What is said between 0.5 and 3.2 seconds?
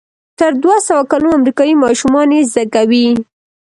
دوهسوه کلونو امریکایي ماشومان یې زده کوي.